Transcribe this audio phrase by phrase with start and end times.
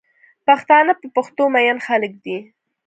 [0.47, 2.37] پښتانه په پښتو مئین خلک دی